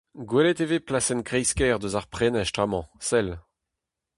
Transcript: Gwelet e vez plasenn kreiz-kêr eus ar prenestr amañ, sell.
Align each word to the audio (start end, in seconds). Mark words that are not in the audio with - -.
Gwelet 0.29 0.59
e 0.63 0.65
vez 0.69 0.83
plasenn 0.87 1.25
kreiz-kêr 1.27 1.73
eus 1.85 1.95
ar 1.99 2.07
prenestr 2.13 2.61
amañ, 2.63 2.85
sell. 3.07 3.29